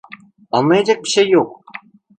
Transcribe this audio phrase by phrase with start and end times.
[0.51, 1.63] Anlayacak bir şey yok.